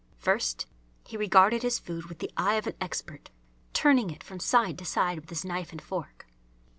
[0.17, 0.65] First
[1.05, 3.29] he regarded his food with the eye of an expert,
[3.71, 6.25] turning it from side to side with his knife and fork.